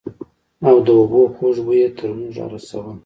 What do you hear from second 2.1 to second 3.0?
موږ رارساوه.